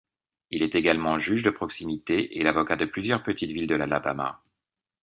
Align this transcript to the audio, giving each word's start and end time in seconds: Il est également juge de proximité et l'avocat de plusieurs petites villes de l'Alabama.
Il 0.49 0.63
est 0.63 0.73
également 0.73 1.19
juge 1.19 1.43
de 1.43 1.51
proximité 1.51 2.39
et 2.39 2.41
l'avocat 2.41 2.75
de 2.75 2.85
plusieurs 2.85 3.21
petites 3.21 3.51
villes 3.51 3.67
de 3.67 3.75
l'Alabama. 3.75 4.41